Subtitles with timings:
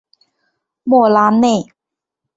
[0.83, 1.71] 莫拉内。